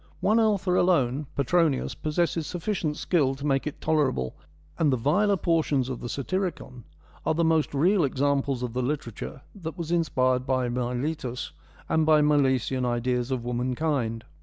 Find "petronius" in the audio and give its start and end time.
1.35-1.93